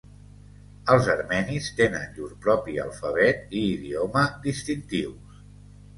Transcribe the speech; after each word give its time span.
Els 0.93 1.09
armenis 1.15 1.67
tenen 1.81 2.09
llur 2.17 2.29
propi 2.45 2.79
alfabet 2.87 3.55
i 3.61 3.65
idioma 3.77 4.25
distintius. 4.47 5.41